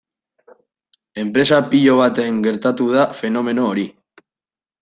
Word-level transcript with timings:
Enpresa 1.25 1.59
pilo 1.73 1.99
batean 2.01 2.41
gertatu 2.49 2.91
da 2.97 3.07
fenomeno 3.19 3.71
hori. 3.75 3.89